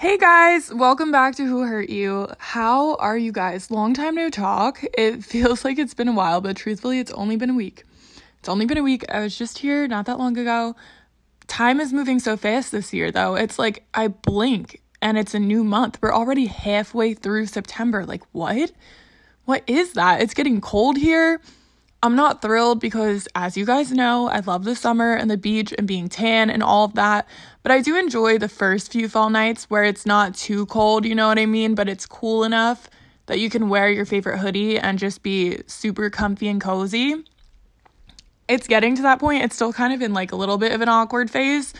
[0.00, 2.28] Hey guys, welcome back to Who Hurt You.
[2.38, 3.68] How are you guys?
[3.68, 4.80] Long time no talk.
[4.96, 7.82] It feels like it's been a while, but truthfully, it's only been a week.
[8.38, 9.04] It's only been a week.
[9.12, 10.76] I was just here not that long ago.
[11.48, 13.34] Time is moving so fast this year, though.
[13.34, 15.98] It's like I blink and it's a new month.
[16.00, 18.06] We're already halfway through September.
[18.06, 18.70] Like, what?
[19.46, 20.22] What is that?
[20.22, 21.40] It's getting cold here.
[22.00, 25.74] I'm not thrilled because, as you guys know, I love the summer and the beach
[25.76, 27.26] and being tan and all of that.
[27.64, 31.16] But I do enjoy the first few fall nights where it's not too cold, you
[31.16, 31.74] know what I mean?
[31.74, 32.88] But it's cool enough
[33.26, 37.24] that you can wear your favorite hoodie and just be super comfy and cozy.
[38.46, 39.42] It's getting to that point.
[39.42, 41.74] It's still kind of in like a little bit of an awkward phase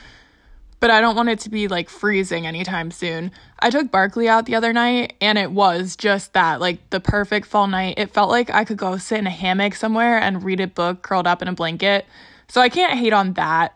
[0.81, 3.33] but I don't want it to be like freezing anytime soon.
[3.59, 7.47] I took Barkley out the other night and it was just that like the perfect
[7.47, 7.95] fall night.
[7.97, 11.03] It felt like I could go sit in a hammock somewhere and read a book
[11.03, 12.07] curled up in a blanket.
[12.49, 13.75] So I can't hate on that.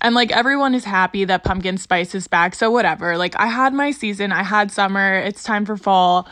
[0.00, 2.54] And like everyone is happy that pumpkin spice is back.
[2.54, 3.18] So whatever.
[3.18, 6.28] Like I had my season, I had summer, it's time for fall.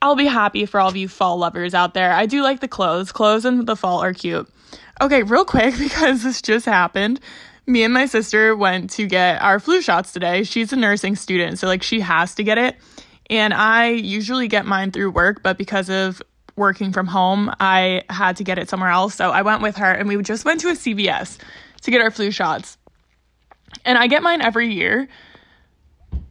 [0.00, 2.12] I'll be happy for all of you fall lovers out there.
[2.12, 3.12] I do like the clothes.
[3.12, 4.48] Clothes in the fall are cute.
[5.02, 7.20] Okay, real quick because this just happened
[7.70, 10.42] me and my sister went to get our flu shots today.
[10.42, 12.76] She's a nursing student, so like she has to get it.
[13.28, 16.20] And I usually get mine through work, but because of
[16.56, 19.14] working from home, I had to get it somewhere else.
[19.14, 21.38] So I went with her and we just went to a CVS
[21.82, 22.76] to get our flu shots.
[23.84, 25.08] And I get mine every year.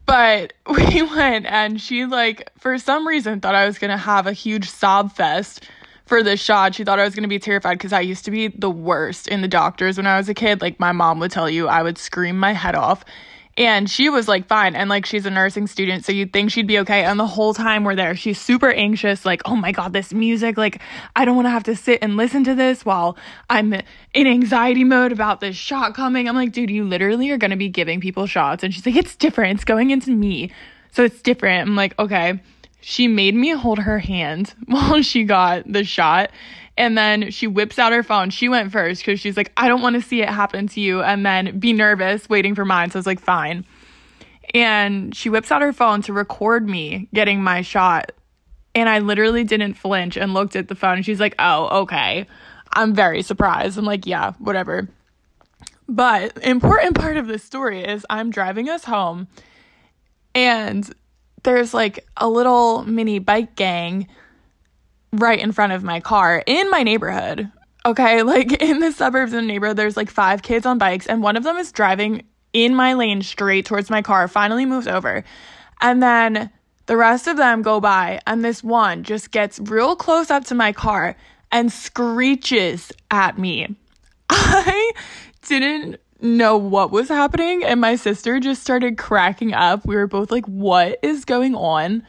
[0.04, 4.26] But we went and she like for some reason thought I was going to have
[4.26, 5.68] a huge sob fest
[6.10, 6.74] for this shot.
[6.74, 9.28] She thought I was going to be terrified because I used to be the worst
[9.28, 10.60] in the doctors when I was a kid.
[10.60, 13.04] Like, my mom would tell you I would scream my head off.
[13.56, 14.74] And she was like, fine.
[14.74, 17.04] And like, she's a nursing student, so you'd think she'd be okay.
[17.04, 20.56] And the whole time we're there, she's super anxious, like, oh my God, this music.
[20.56, 20.80] Like,
[21.14, 23.16] I don't want to have to sit and listen to this while
[23.48, 26.28] I'm in anxiety mode about this shot coming.
[26.28, 28.64] I'm like, dude, you literally are going to be giving people shots.
[28.64, 29.56] And she's like, it's different.
[29.56, 30.50] It's going into me.
[30.90, 31.68] So it's different.
[31.68, 32.40] I'm like, okay
[32.80, 36.30] she made me hold her hand while she got the shot.
[36.76, 38.30] And then she whips out her phone.
[38.30, 41.02] She went first because she's like, I don't want to see it happen to you.
[41.02, 42.90] And then be nervous waiting for mine.
[42.90, 43.66] So I was like, fine.
[44.54, 48.12] And she whips out her phone to record me getting my shot.
[48.74, 51.02] And I literally didn't flinch and looked at the phone.
[51.02, 52.26] She's like, oh, okay.
[52.72, 53.76] I'm very surprised.
[53.76, 54.88] I'm like, yeah, whatever.
[55.88, 59.26] But important part of this story is I'm driving us home
[60.34, 60.88] and
[61.42, 64.08] there's like a little mini bike gang
[65.12, 67.50] right in front of my car in my neighborhood.
[67.86, 71.22] Okay, like in the suburbs of the neighborhood, there's like five kids on bikes, and
[71.22, 75.24] one of them is driving in my lane straight towards my car, finally moves over.
[75.80, 76.50] And then
[76.86, 80.54] the rest of them go by, and this one just gets real close up to
[80.54, 81.16] my car
[81.52, 83.76] and screeches at me.
[84.30, 84.92] I
[85.46, 89.86] didn't know what was happening and my sister just started cracking up.
[89.86, 92.06] We were both like, "What is going on?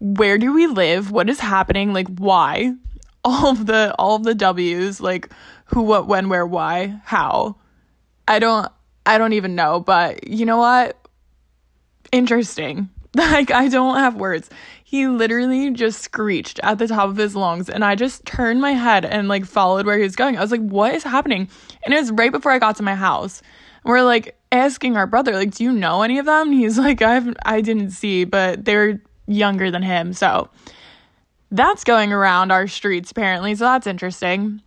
[0.00, 1.10] Where do we live?
[1.10, 1.92] What is happening?
[1.92, 2.74] Like why?"
[3.26, 5.30] All of the all of the W's, like
[5.66, 7.56] who, what, when, where, why, how.
[8.28, 8.70] I don't
[9.06, 10.96] I don't even know, but you know what?
[12.12, 12.90] Interesting.
[13.16, 14.50] Like I don't have words.
[14.94, 18.74] He literally just screeched at the top of his lungs and I just turned my
[18.74, 20.38] head and like followed where he was going.
[20.38, 21.48] I was like, "What is happening?"
[21.84, 23.42] And it was right before I got to my house.
[23.82, 27.02] We're like asking our brother, like, "Do you know any of them?" And he's like,
[27.02, 30.48] "I've I didn't see, but they're younger than him." So
[31.50, 33.56] that's going around our streets apparently.
[33.56, 34.62] So that's interesting.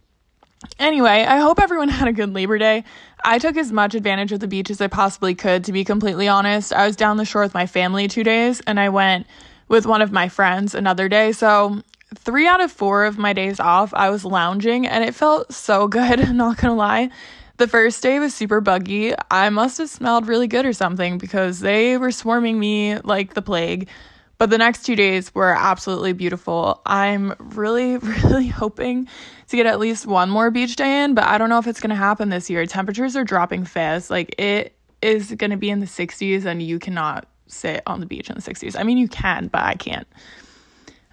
[0.77, 2.83] Anyway, I hope everyone had a good Labor Day.
[3.23, 6.27] I took as much advantage of the beach as I possibly could, to be completely
[6.27, 6.73] honest.
[6.73, 9.25] I was down the shore with my family two days, and I went
[9.67, 11.31] with one of my friends another day.
[11.31, 11.81] So,
[12.15, 15.87] three out of four of my days off, I was lounging and it felt so
[15.87, 17.09] good, not gonna lie.
[17.57, 19.15] The first day was super buggy.
[19.31, 23.41] I must have smelled really good or something because they were swarming me like the
[23.41, 23.89] plague.
[24.37, 26.81] But the next two days were absolutely beautiful.
[26.85, 29.07] I'm really, really hoping
[29.47, 31.79] to get at least one more beach day in, but I don't know if it's
[31.79, 32.65] gonna happen this year.
[32.67, 34.11] Temperatures are dropping fast.
[34.11, 38.29] Like it is gonna be in the 60s and you cannot sit on the beach
[38.29, 38.79] in the 60s.
[38.79, 40.07] I mean, you can, but I can't.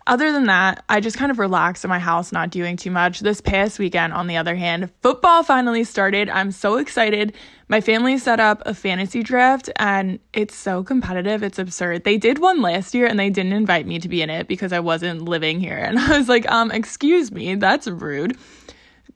[0.06, 3.20] Other than that, I just kind of relaxed in my house, not doing too much.
[3.20, 6.28] This past weekend, on the other hand, football finally started.
[6.28, 7.34] I'm so excited.
[7.68, 11.42] My family set up a fantasy draft and it's so competitive.
[11.42, 12.04] It's absurd.
[12.04, 14.74] They did one last year and they didn't invite me to be in it because
[14.74, 15.78] I wasn't living here.
[15.78, 18.36] And I was like, um, excuse me, that's rude.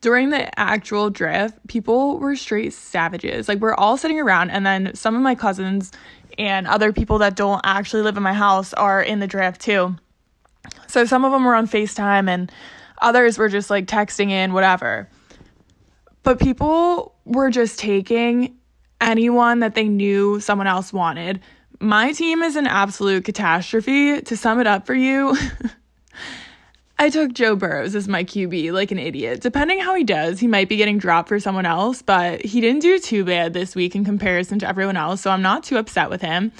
[0.01, 3.47] During the actual draft, people were straight savages.
[3.47, 5.91] Like, we're all sitting around, and then some of my cousins
[6.39, 9.95] and other people that don't actually live in my house are in the draft too.
[10.87, 12.51] So some of them were on FaceTime and
[13.01, 15.09] others were just like texting in, whatever.
[16.23, 18.57] But people were just taking
[19.01, 21.41] anyone that they knew someone else wanted.
[21.81, 24.21] My team is an absolute catastrophe.
[24.21, 25.37] To sum it up for you,
[27.01, 29.39] I took Joe Burrows as my QB like an idiot.
[29.39, 32.81] Depending how he does, he might be getting dropped for someone else, but he didn't
[32.81, 36.09] do too bad this week in comparison to everyone else, so I'm not too upset
[36.09, 36.51] with him.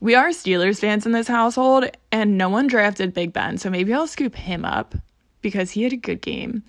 [0.00, 3.92] We are Steelers fans in this household, and no one drafted Big Ben, so maybe
[3.92, 4.94] I'll scoop him up
[5.42, 6.62] because he had a good game.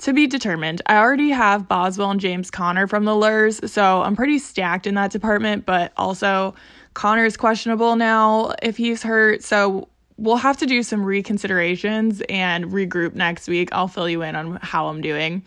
[0.00, 0.82] To be determined.
[0.86, 4.96] I already have Boswell and James Conner from the Lurs, so I'm pretty stacked in
[4.96, 6.56] that department, but also
[6.94, 9.88] Conner is questionable now if he's hurt, so
[10.22, 13.70] we'll have to do some reconsiderations and regroup next week.
[13.72, 15.44] I'll fill you in on how I'm doing.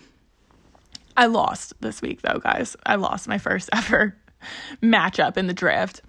[1.15, 2.75] I lost this week though, guys.
[2.85, 4.17] I lost my first ever
[4.83, 6.01] matchup in the draft.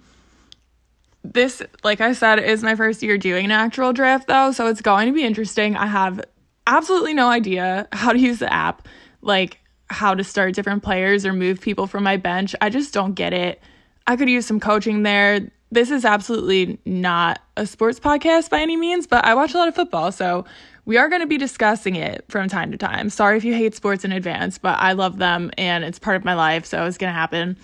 [1.23, 4.81] This, like I said, is my first year doing an actual draft though, so it's
[4.81, 5.77] going to be interesting.
[5.77, 6.21] I have
[6.67, 8.85] absolutely no idea how to use the app,
[9.21, 9.59] like
[9.89, 12.53] how to start different players or move people from my bench.
[12.59, 13.61] I just don't get it.
[14.05, 18.77] I could use some coaching there this is absolutely not a sports podcast by any
[18.77, 20.45] means, but I watch a lot of football, so
[20.85, 23.09] we are going to be discussing it from time to time.
[23.09, 26.23] Sorry if you hate sports in advance, but I love them and it's part of
[26.23, 27.57] my life, so it's going to happen.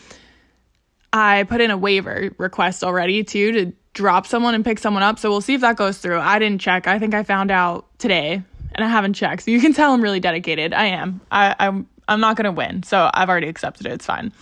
[1.14, 5.20] I put in a waiver request already too to drop someone and pick someone up,
[5.20, 6.20] so we'll see if that goes through.
[6.20, 6.88] I didn't check.
[6.88, 8.42] I think I found out today,
[8.74, 9.44] and I haven't checked.
[9.44, 10.74] So you can tell I'm really dedicated.
[10.74, 11.22] I am.
[11.32, 11.88] I, I'm.
[12.06, 13.94] I'm not going to win, so I've already accepted it.
[13.94, 14.34] It's fine.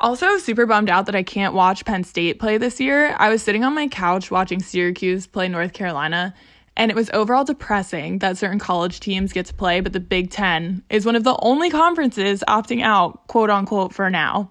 [0.00, 3.14] Also, super bummed out that I can't watch Penn State play this year.
[3.18, 6.34] I was sitting on my couch watching Syracuse play North Carolina,
[6.76, 10.30] and it was overall depressing that certain college teams get to play, but the Big
[10.30, 14.50] Ten is one of the only conferences opting out, quote unquote, for now.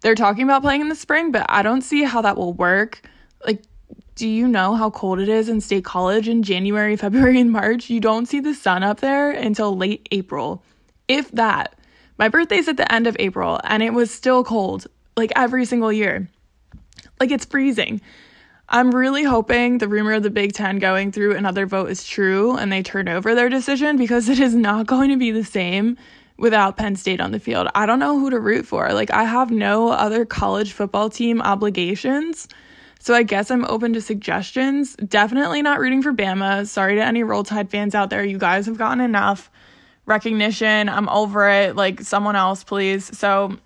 [0.00, 3.02] They're talking about playing in the spring, but I don't see how that will work.
[3.46, 3.62] Like,
[4.14, 7.90] do you know how cold it is in state college in January, February, and March?
[7.90, 10.62] You don't see the sun up there until late April,
[11.06, 11.78] if that.
[12.18, 15.92] My birthday's at the end of April and it was still cold, like every single
[15.92, 16.28] year.
[17.20, 18.00] Like it's freezing.
[18.68, 22.56] I'm really hoping the rumor of the Big Ten going through another vote is true
[22.56, 25.96] and they turn over their decision because it is not going to be the same
[26.36, 27.68] without Penn State on the field.
[27.74, 28.92] I don't know who to root for.
[28.92, 32.48] Like, I have no other college football team obligations.
[32.98, 34.96] So I guess I'm open to suggestions.
[34.96, 36.66] Definitely not rooting for Bama.
[36.66, 38.24] Sorry to any Roll Tide fans out there.
[38.24, 39.50] You guys have gotten enough
[40.06, 40.88] recognition.
[40.88, 41.76] I'm over it.
[41.76, 43.16] Like someone else, please.
[43.16, 43.56] So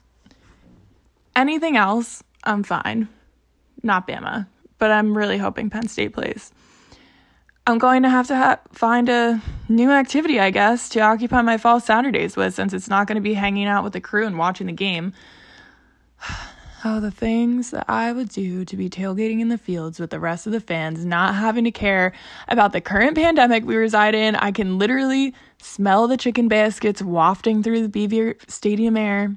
[1.35, 3.09] anything else, I'm fine.
[3.83, 4.47] Not Bama,
[4.79, 6.53] but I'm really hoping Penn State plays.
[7.67, 11.59] I'm going to have to ha- find a new activity, I guess, to occupy my
[11.59, 14.39] fall Saturdays with since it's not going to be hanging out with the crew and
[14.39, 15.13] watching the game.
[16.85, 20.21] Oh, the things that I would do to be tailgating in the fields with the
[20.21, 22.13] rest of the fans, not having to care
[22.47, 24.37] about the current pandemic we reside in.
[24.37, 29.37] I can literally smell the chicken baskets wafting through the Beaver Stadium air.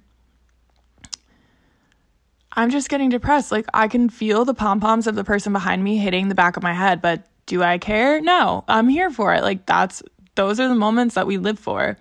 [2.53, 3.51] I'm just getting depressed.
[3.51, 6.57] Like, I can feel the pom poms of the person behind me hitting the back
[6.57, 8.21] of my head, but do I care?
[8.21, 9.41] No, I'm here for it.
[9.41, 10.03] Like, that's
[10.35, 11.97] those are the moments that we live for.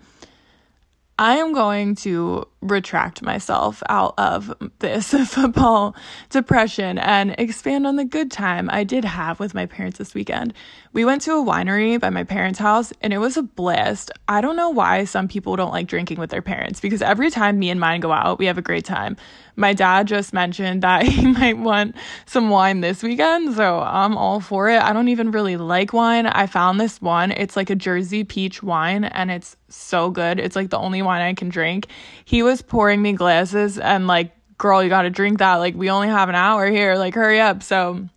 [1.18, 5.96] I am going to retract myself out of this football
[6.28, 10.52] depression and expand on the good time I did have with my parents this weekend.
[10.92, 14.10] We went to a winery by my parents' house and it was a blast.
[14.28, 17.58] I don't know why some people don't like drinking with their parents because every time
[17.58, 19.16] me and mine go out, we have a great time.
[19.54, 21.94] My dad just mentioned that he might want
[22.26, 24.82] some wine this weekend, so I'm all for it.
[24.82, 26.26] I don't even really like wine.
[26.26, 27.30] I found this one.
[27.30, 30.40] It's like a Jersey peach wine and it's so good.
[30.40, 31.86] It's like the only wine I can drink.
[32.24, 35.56] He was pouring me glasses and like, girl, you got to drink that.
[35.56, 36.96] Like, we only have an hour here.
[36.96, 37.62] Like, hurry up.
[37.62, 38.08] So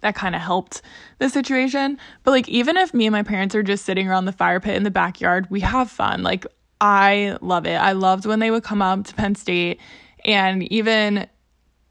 [0.00, 0.82] that kind of helped
[1.18, 1.98] the situation.
[2.22, 4.76] But like, even if me and my parents are just sitting around the fire pit
[4.76, 6.22] in the backyard, we have fun.
[6.22, 6.46] Like,
[6.80, 7.76] I love it.
[7.76, 9.80] I loved when they would come up to Penn State
[10.24, 11.26] and even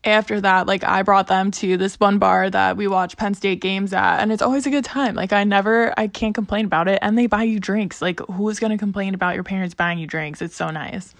[0.03, 3.59] after that, like I brought them to this one bar that we watch Penn State
[3.59, 5.15] games at, and it's always a good time.
[5.15, 6.99] Like I never, I can't complain about it.
[7.01, 8.01] And they buy you drinks.
[8.01, 10.41] Like who's gonna complain about your parents buying you drinks?
[10.41, 11.13] It's so nice.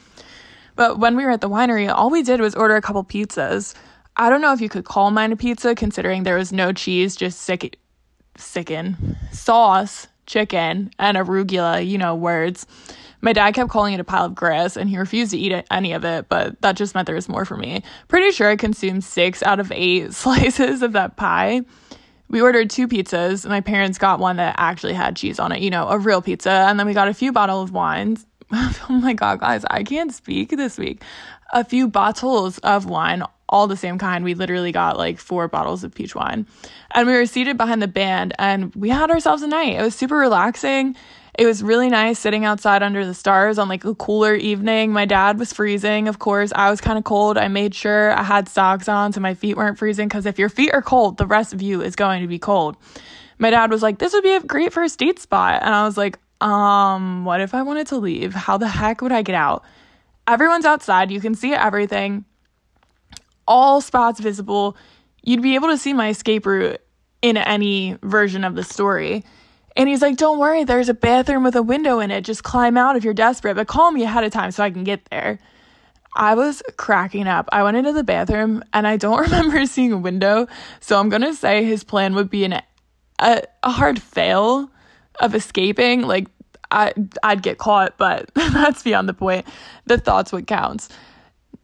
[0.76, 3.76] But when we were at the winery, all we did was order a couple pizzas.
[4.16, 7.16] I don't know if you could call mine a pizza, considering there was no cheese,
[7.16, 7.78] just sick,
[8.38, 11.86] sicken sauce, chicken, and arugula.
[11.86, 12.66] You know words.
[13.22, 15.92] My dad kept calling it a pile of grass and he refused to eat any
[15.94, 17.84] of it, but that just meant there was more for me.
[18.08, 21.62] Pretty sure I consumed six out of eight slices of that pie.
[22.30, 23.48] We ordered two pizzas.
[23.50, 26.52] My parents got one that actually had cheese on it, you know, a real pizza.
[26.52, 28.26] And then we got a few bottles of wines.
[28.52, 31.04] oh my God, guys, I can't speak this week.
[31.52, 34.24] A few bottles of wine, all the same kind.
[34.24, 36.46] We literally got like four bottles of peach wine.
[36.92, 39.76] And we were seated behind the band and we had ourselves a night.
[39.76, 40.96] It was super relaxing
[41.40, 44.92] It was really nice sitting outside under the stars on like a cooler evening.
[44.92, 46.52] My dad was freezing, of course.
[46.54, 47.38] I was kind of cold.
[47.38, 50.50] I made sure I had socks on so my feet weren't freezing because if your
[50.50, 52.76] feet are cold, the rest of you is going to be cold.
[53.38, 55.62] My dad was like, This would be a great first date spot.
[55.64, 58.34] And I was like, Um, what if I wanted to leave?
[58.34, 59.64] How the heck would I get out?
[60.28, 61.10] Everyone's outside.
[61.10, 62.26] You can see everything,
[63.48, 64.76] all spots visible.
[65.24, 66.82] You'd be able to see my escape route
[67.22, 69.24] in any version of the story.
[69.80, 72.26] And he's like, Don't worry, there's a bathroom with a window in it.
[72.26, 74.84] Just climb out if you're desperate, but call me ahead of time so I can
[74.84, 75.40] get there.
[76.14, 77.48] I was cracking up.
[77.54, 80.48] I went into the bathroom and I don't remember seeing a window.
[80.82, 82.62] So I'm going to say his plan would be an,
[83.20, 84.70] a, a hard fail
[85.22, 86.02] of escaping.
[86.02, 86.28] Like,
[86.72, 86.94] I,
[87.24, 89.46] I'd get caught, but that's beyond the point.
[89.86, 90.90] The thoughts what counts.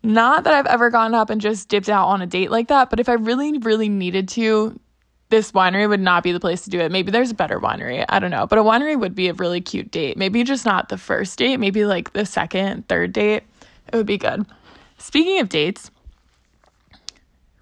[0.03, 2.89] Not that I've ever gotten up and just dipped out on a date like that,
[2.89, 4.79] but if I really, really needed to,
[5.35, 6.93] this winery would not be the place to do it.
[6.93, 8.05] Maybe there's a better winery.
[8.07, 8.47] I don't know.
[8.47, 10.15] But a winery would be a really cute date.
[10.15, 13.43] Maybe just not the first date, maybe like the second, third date.
[13.91, 14.45] It would be good.
[14.97, 15.91] Speaking of dates,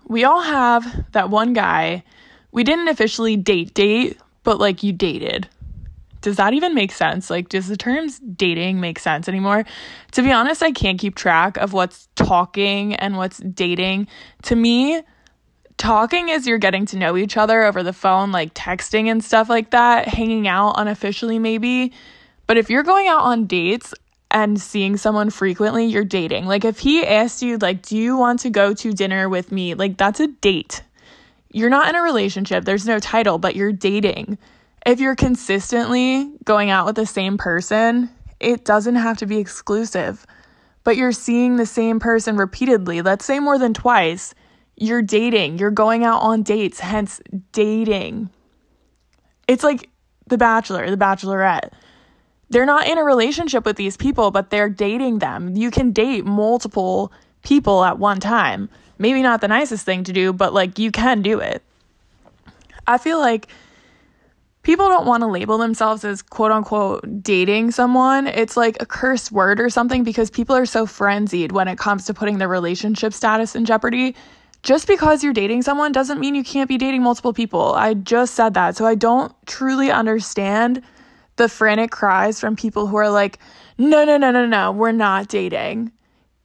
[0.07, 2.03] we all have that one guy.
[2.51, 5.49] We didn't officially date date, but like you dated.
[6.21, 7.31] Does that even make sense?
[7.31, 9.65] Like, does the terms dating make sense anymore?
[10.11, 14.07] To be honest, I can't keep track of what's talking and what's dating.
[14.43, 15.01] To me,
[15.83, 19.49] talking is you're getting to know each other over the phone, like texting and stuff
[19.49, 21.91] like that, hanging out unofficially, maybe.
[22.47, 23.93] But if you're going out on dates
[24.31, 26.45] and seeing someone frequently, you're dating.
[26.45, 29.73] Like, if he asked you, like, do you want to go to dinner with me?
[29.73, 30.81] Like, that's a date.
[31.51, 34.37] You're not in a relationship, there's no title, but you're dating.
[34.85, 38.09] If you're consistently going out with the same person,
[38.39, 40.25] it doesn't have to be exclusive,
[40.85, 44.33] but you're seeing the same person repeatedly, let's say more than twice
[44.75, 48.29] you're dating, you're going out on dates, hence dating.
[49.47, 49.89] It's like
[50.27, 51.71] The Bachelor, The Bachelorette.
[52.49, 55.55] They're not in a relationship with these people, but they're dating them.
[55.55, 57.11] You can date multiple
[57.43, 58.69] people at one time.
[58.97, 61.63] Maybe not the nicest thing to do, but like you can do it.
[62.85, 63.47] I feel like
[64.61, 68.27] people don't want to label themselves as quote unquote dating someone.
[68.27, 72.05] It's like a curse word or something because people are so frenzied when it comes
[72.05, 74.15] to putting their relationship status in jeopardy
[74.63, 77.74] just because you're dating someone doesn't mean you can't be dating multiple people.
[77.74, 78.75] I just said that.
[78.77, 80.82] So I don't truly understand
[81.36, 83.39] the frantic cries from people who are like,
[83.77, 85.91] no, no, no, no, no, we're not dating.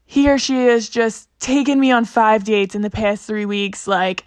[0.05, 3.87] He or she has just taken me on five dates in the past three weeks.
[3.87, 4.25] Like,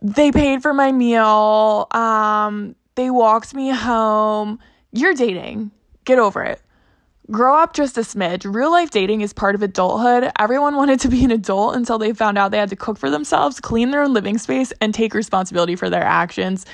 [0.00, 1.86] they paid for my meal.
[1.92, 4.58] Um, they walked me home.
[4.90, 5.70] You're dating.
[6.04, 6.60] Get over it
[7.32, 8.52] grow up just a smidge.
[8.52, 10.30] Real life dating is part of adulthood.
[10.38, 13.10] Everyone wanted to be an adult until they found out they had to cook for
[13.10, 16.66] themselves, clean their own living space, and take responsibility for their actions.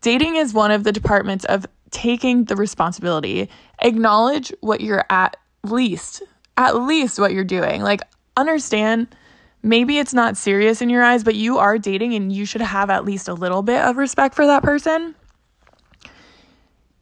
[0.00, 3.48] Dating is one of the departments of taking the responsibility.
[3.80, 6.22] Acknowledge what you're at least,
[6.56, 7.82] at least what you're doing.
[7.82, 8.00] Like,
[8.36, 9.14] understand
[9.62, 12.90] maybe it's not serious in your eyes, but you are dating and you should have
[12.90, 15.14] at least a little bit of respect for that person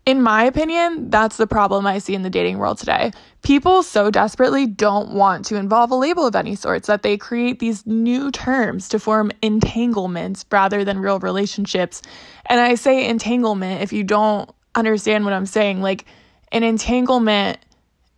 [0.08, 3.12] in my opinion, that's the problem I see in the dating world today.
[3.42, 7.58] People so desperately don't want to involve a label of any sorts that they create
[7.58, 12.00] these new terms to form entanglements rather than real relationships.
[12.46, 15.82] And I say entanglement if you don't understand what I'm saying.
[15.82, 16.06] Like,
[16.52, 17.58] an entanglement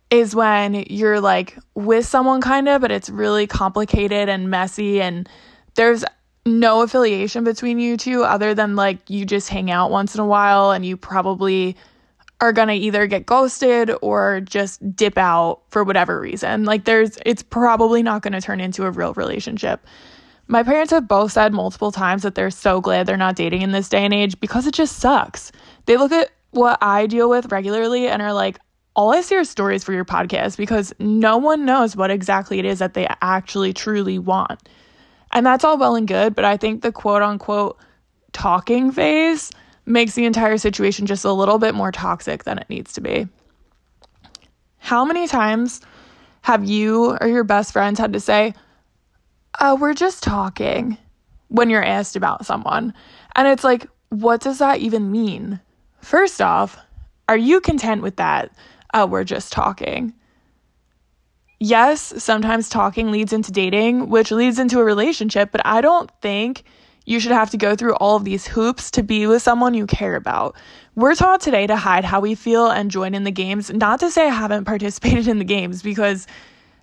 [0.09, 5.27] is when you're like with someone kind of, but it's really complicated and messy and
[5.75, 6.05] there's
[6.45, 10.25] no affiliation between you two other than like you just hang out once in a
[10.25, 11.75] while and you probably
[12.39, 16.65] are going to either get ghosted or just dip out for whatever reason.
[16.65, 19.85] Like there's it's probably not going to turn into a real relationship.
[20.47, 23.71] My parents have both said multiple times that they're so glad they're not dating in
[23.71, 25.51] this day and age because it just sucks.
[25.85, 28.59] They look at what I deal with regularly and are like,
[28.95, 32.65] all I see are stories for your podcast because no one knows what exactly it
[32.65, 34.67] is that they actually truly want.
[35.31, 37.77] And that's all well and good, but I think the quote unquote
[38.33, 39.51] talking phase
[39.85, 43.27] makes the entire situation just a little bit more toxic than it needs to be.
[44.77, 45.81] How many times
[46.41, 48.53] have you or your best friends had to say,
[49.59, 50.97] Oh, we're just talking
[51.49, 52.93] when you're asked about someone?
[53.35, 55.59] And it's like, what does that even mean?
[56.01, 56.77] First off,
[57.29, 58.51] are you content with that?
[58.93, 60.13] Oh, we're just talking
[61.61, 66.63] yes, sometimes talking leads into dating, which leads into a relationship, but I don't think
[67.05, 69.85] you should have to go through all of these hoops to be with someone you
[69.85, 70.55] care about.
[70.95, 73.69] We're taught today to hide how we feel and join in the games.
[73.71, 76.27] Not to say I haven't participated in the games because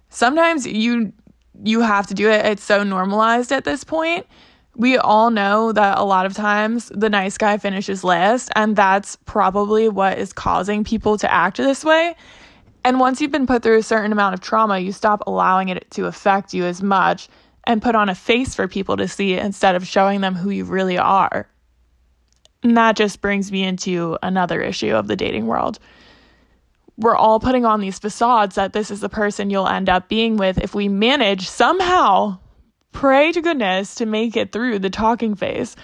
[0.08, 1.12] sometimes you
[1.64, 2.46] you have to do it.
[2.46, 4.26] It's so normalized at this point.
[4.76, 9.16] we all know that a lot of times the nice guy finishes last, and that's
[9.24, 12.14] probably what is causing people to act this way.
[12.84, 15.90] And once you've been put through a certain amount of trauma, you stop allowing it
[15.92, 17.28] to affect you as much
[17.64, 20.64] and put on a face for people to see instead of showing them who you
[20.64, 21.48] really are.
[22.62, 25.78] And that just brings me into another issue of the dating world.
[26.96, 30.36] We're all putting on these facades that this is the person you'll end up being
[30.36, 32.38] with if we manage somehow
[32.92, 35.76] pray to goodness to make it through the talking phase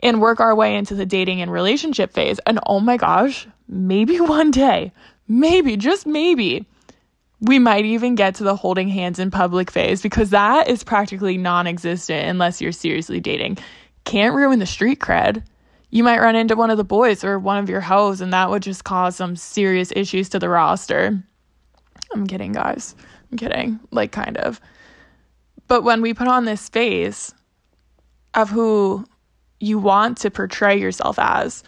[0.00, 2.40] and work our way into the dating and relationship phase.
[2.46, 4.92] And oh my gosh, maybe one day,
[5.28, 6.66] maybe, just maybe,
[7.40, 11.36] we might even get to the holding hands in public phase because that is practically
[11.36, 13.58] non existent unless you're seriously dating.
[14.04, 15.42] Can't ruin the street cred.
[15.90, 18.48] You might run into one of the boys or one of your hoes, and that
[18.48, 21.22] would just cause some serious issues to the roster.
[22.14, 22.94] I'm kidding, guys.
[23.30, 23.80] I'm kidding.
[23.90, 24.60] Like, kind of.
[25.68, 27.34] But when we put on this face
[28.34, 29.04] of who
[29.60, 31.62] you want to portray yourself as,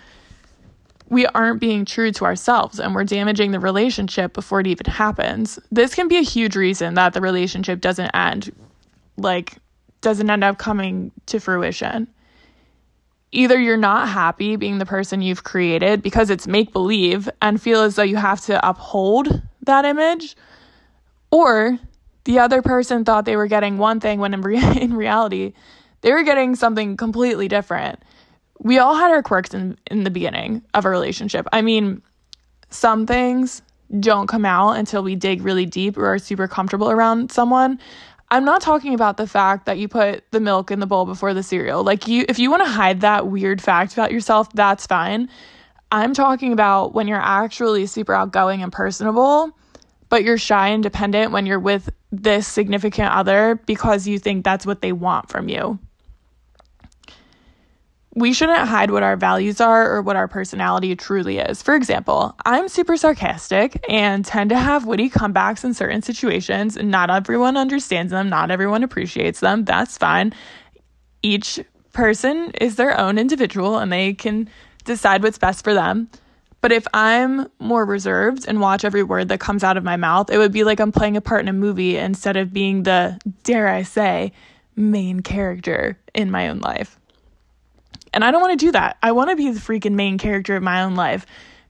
[1.08, 5.58] we aren't being true to ourselves and we're damaging the relationship before it even happens.
[5.70, 8.54] This can be a huge reason that the relationship doesn't end,
[9.16, 9.56] like,
[10.00, 12.08] doesn't end up coming to fruition.
[13.32, 17.82] Either you're not happy being the person you've created because it's make believe and feel
[17.82, 20.37] as though you have to uphold that image,
[21.30, 21.78] or
[22.25, 25.52] the other person thought they were getting one thing when in, re- in reality,
[26.02, 28.00] they were getting something completely different.
[28.61, 31.46] We all had our quirks in, in the beginning of a relationship.
[31.52, 32.02] I mean,
[32.70, 33.62] some things
[34.00, 37.78] don't come out until we dig really deep or are super comfortable around someone.
[38.30, 41.34] I'm not talking about the fact that you put the milk in the bowl before
[41.34, 41.84] the cereal.
[41.84, 45.28] Like you if you want to hide that weird fact about yourself, that's fine.
[45.92, 49.54] I'm talking about when you're actually super outgoing and personable
[50.14, 54.64] but you're shy and dependent when you're with this significant other because you think that's
[54.64, 55.76] what they want from you.
[58.16, 61.62] We shouldn't hide what our values are or what our personality truly is.
[61.62, 66.76] For example, I'm super sarcastic and tend to have witty comebacks in certain situations.
[66.76, 69.65] Not everyone understands them, not everyone appreciates them.
[69.65, 70.32] That's fine.
[71.23, 71.58] Each
[71.93, 74.49] person is their own individual and they can
[74.84, 76.08] decide what's best for them.
[76.60, 80.30] But if I'm more reserved and watch every word that comes out of my mouth,
[80.30, 83.19] it would be like I'm playing a part in a movie instead of being the,
[83.43, 84.32] dare I say,
[84.76, 86.99] main character in my own life.
[88.14, 88.96] And I don't want to do that.
[89.02, 91.26] I want to be the freaking main character of my own life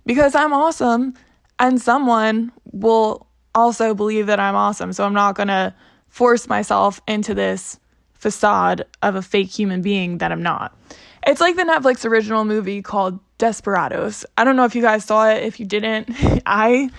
[0.06, 1.14] because I'm awesome
[1.58, 4.92] and someone will also believe that I'm awesome.
[4.92, 5.74] So I'm not going to
[6.08, 7.80] force myself into this
[8.12, 10.76] facade of a fake human being that I'm not.
[11.26, 14.24] It's like the Netflix original movie called Desperados.
[14.36, 15.42] I don't know if you guys saw it.
[15.42, 16.10] If you didn't,
[16.46, 16.90] I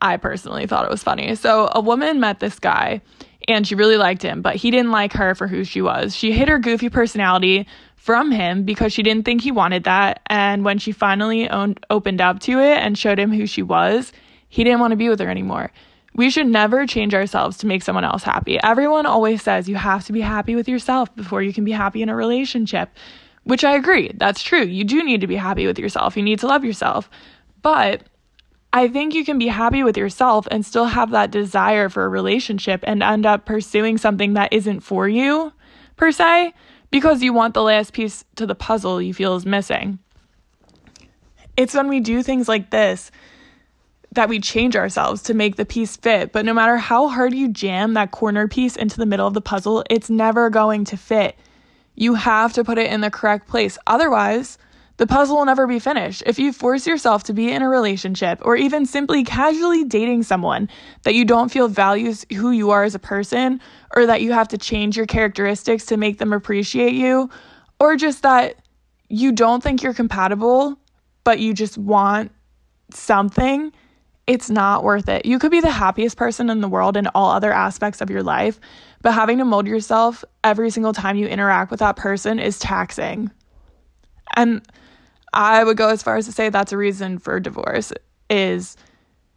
[0.00, 1.34] I personally thought it was funny.
[1.34, 3.00] So a woman met this guy
[3.48, 6.14] and she really liked him, but he didn't like her for who she was.
[6.14, 10.20] She hid her goofy personality from him because she didn't think he wanted that.
[10.26, 14.12] And when she finally owned, opened up to it and showed him who she was,
[14.48, 15.72] he didn't want to be with her anymore.
[16.14, 18.58] We should never change ourselves to make someone else happy.
[18.62, 22.02] Everyone always says you have to be happy with yourself before you can be happy
[22.02, 22.90] in a relationship
[23.44, 24.10] which I agree.
[24.14, 24.64] That's true.
[24.64, 26.16] You do need to be happy with yourself.
[26.16, 27.08] You need to love yourself.
[27.62, 28.02] But
[28.74, 32.08] I think you can be happy with yourself and still have that desire for a
[32.08, 35.52] relationship and end up pursuing something that isn't for you,
[35.96, 36.52] per se,
[36.90, 40.00] because you want the last piece to the puzzle you feel is missing.
[41.56, 43.12] It's when we do things like this
[44.10, 46.32] that we change ourselves to make the piece fit.
[46.32, 49.40] But no matter how hard you jam that corner piece into the middle of the
[49.40, 51.36] puzzle, it's never going to fit.
[51.94, 53.78] You have to put it in the correct place.
[53.86, 54.58] Otherwise,
[54.96, 56.22] the puzzle will never be finished.
[56.24, 60.68] If you force yourself to be in a relationship or even simply casually dating someone
[61.02, 63.60] that you don't feel values who you are as a person,
[63.96, 67.28] or that you have to change your characteristics to make them appreciate you,
[67.80, 68.56] or just that
[69.08, 70.78] you don't think you're compatible,
[71.24, 72.30] but you just want
[72.90, 73.72] something,
[74.26, 75.26] it's not worth it.
[75.26, 78.22] You could be the happiest person in the world in all other aspects of your
[78.22, 78.60] life,
[79.02, 83.30] but having to mold yourself every single time you interact with that person is taxing.
[84.36, 84.62] And
[85.34, 87.92] I would go as far as to say that's a reason for divorce
[88.30, 88.76] is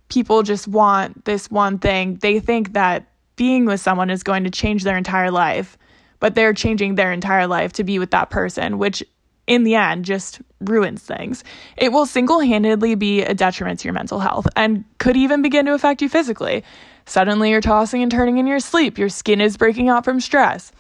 [0.10, 2.16] people just want this one thing.
[2.22, 5.78] They think that being with someone is going to change their entire life,
[6.20, 9.04] but they're changing their entire life to be with that person, which
[9.48, 11.44] in the end just ruins things.
[11.78, 15.66] It will single handedly be a detriment to your mental health and could even begin
[15.66, 16.64] to affect you physically.
[17.06, 18.98] Suddenly you're tossing and turning in your sleep.
[18.98, 20.72] Your skin is breaking out from stress.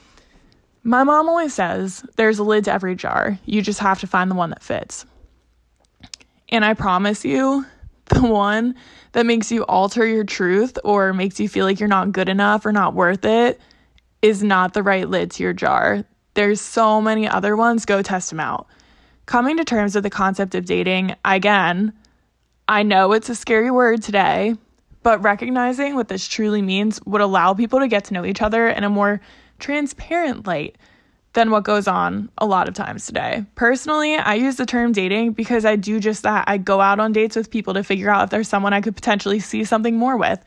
[0.87, 3.37] My mom always says there's a lid to every jar.
[3.45, 5.05] You just have to find the one that fits.
[6.47, 7.65] And I promise you,
[8.05, 8.73] the one
[9.11, 12.65] that makes you alter your truth or makes you feel like you're not good enough
[12.65, 13.59] or not worth it
[14.21, 16.05] is not the right lid to your jar.
[16.35, 17.83] There's so many other ones.
[17.83, 18.67] Go test them out.
[19.25, 21.91] Coming to terms with the concept of dating, again,
[22.69, 24.55] I know it's a scary word today,
[25.03, 28.69] but recognizing what this truly means would allow people to get to know each other
[28.69, 29.19] in a more
[29.59, 30.77] transparent light
[31.33, 33.45] than what goes on a lot of times today.
[33.55, 36.45] Personally, I use the term dating because I do just that.
[36.47, 38.95] I go out on dates with people to figure out if there's someone I could
[38.95, 40.43] potentially see something more with.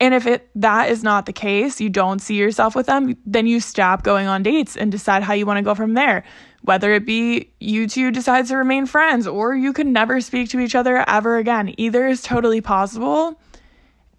[0.00, 3.46] And if it that is not the case, you don't see yourself with them, then
[3.46, 6.24] you stop going on dates and decide how you want to go from there.
[6.62, 10.58] Whether it be you two decide to remain friends or you can never speak to
[10.58, 11.74] each other ever again.
[11.76, 13.38] Either is totally possible.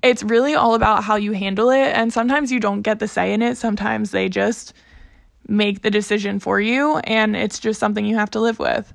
[0.04, 3.34] It's really all about how you handle it and sometimes you don't get the say
[3.34, 3.58] in it.
[3.58, 4.74] Sometimes they just
[5.48, 8.94] make the decision for you, and it's just something you have to live with.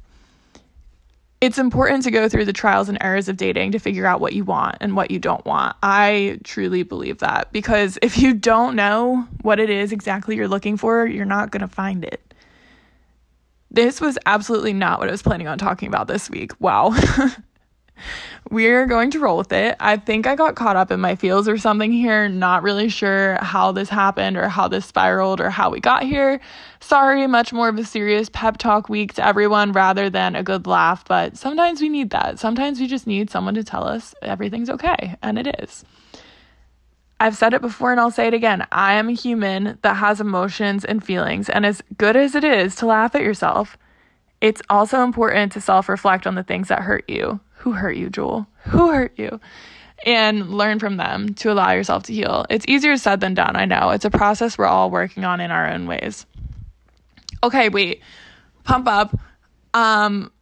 [1.40, 4.34] It's important to go through the trials and errors of dating to figure out what
[4.34, 5.74] you want and what you don't want.
[5.82, 10.76] I truly believe that because if you don't know what it is exactly you're looking
[10.76, 12.34] for, you're not going to find it.
[13.70, 16.52] This was absolutely not what I was planning on talking about this week.
[16.60, 16.94] Wow.
[18.50, 19.76] we're going to roll with it.
[19.78, 23.38] I think I got caught up in my feels or something here, not really sure
[23.42, 26.40] how this happened or how this spiraled or how we got here.
[26.80, 30.66] Sorry, much more of a serious pep talk week to everyone rather than a good
[30.66, 32.38] laugh, but sometimes we need that.
[32.38, 35.84] Sometimes we just need someone to tell us everything's okay, and it is.
[37.22, 38.66] I've said it before and I'll say it again.
[38.72, 42.74] I am a human that has emotions and feelings, and as good as it is
[42.76, 43.76] to laugh at yourself,
[44.40, 48.09] it's also important to self reflect on the things that hurt you who hurt you,
[48.09, 48.46] Jewel?
[48.64, 49.38] Who hurt you?
[50.07, 52.46] And learn from them to allow yourself to heal.
[52.49, 53.90] It's easier said than done, I know.
[53.90, 56.25] It's a process we're all working on in our own ways.
[57.42, 58.03] Okay, wait.
[58.64, 59.18] Pump up.
[59.75, 60.33] Um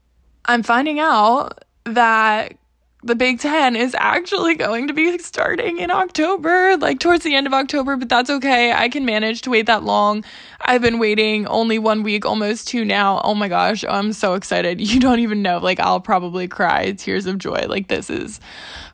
[0.45, 2.57] I'm finding out that
[3.03, 7.47] the Big Ten is actually going to be starting in October, like towards the end
[7.47, 8.73] of October, but that's okay.
[8.73, 10.25] I can manage to wait that long.
[10.61, 13.21] I've been waiting only one week, almost two now.
[13.23, 14.81] Oh my gosh, I'm so excited.
[14.89, 15.59] You don't even know.
[15.59, 17.67] Like, I'll probably cry tears of joy.
[17.69, 18.41] Like, this is,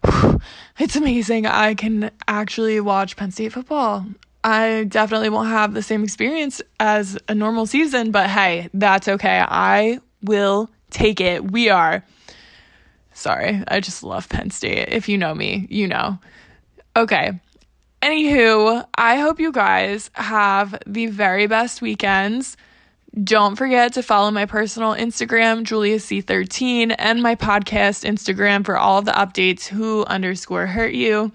[0.79, 1.47] it's amazing.
[1.47, 4.05] I can actually watch Penn State football.
[4.43, 9.43] I definitely won't have the same experience as a normal season, but hey, that's okay.
[9.47, 11.51] I will take it.
[11.51, 12.05] We are
[13.15, 14.89] Sorry, I just love Penn State.
[14.91, 16.19] If you know me, you know.
[16.97, 17.41] Okay.
[18.03, 22.57] Anywho, I hope you guys have the very best weekends.
[23.23, 29.13] Don't forget to follow my personal Instagram, JuliaC13, and my podcast Instagram for all the
[29.13, 31.31] updates who underscore hurt you.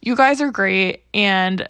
[0.00, 1.68] You guys are great, and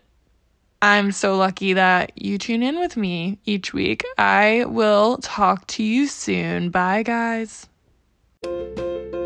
[0.80, 4.04] I'm so lucky that you tune in with me each week.
[4.16, 6.70] I will talk to you soon.
[6.70, 7.66] Bye, guys.
[8.44, 9.21] Música